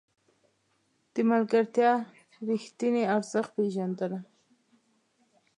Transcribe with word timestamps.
د 1.13 1.15
ملګرتیا 1.29 1.91
رښتیني 2.47 3.03
ارزښت 3.15 3.51
پېژنه. 3.55 4.19